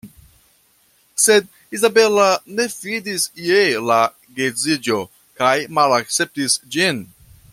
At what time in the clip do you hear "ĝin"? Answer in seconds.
6.77-7.05